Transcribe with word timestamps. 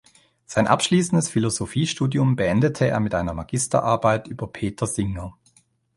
Sein 0.47 0.65
abschließendes 0.65 1.29
Philosophiestudium 1.29 2.35
beendete 2.35 2.87
er 2.87 2.99
mit 2.99 3.13
einer 3.13 3.35
Magisterarbeit 3.35 4.27
über 4.27 4.47
Peter 4.51 4.87
Singer. 4.87 5.37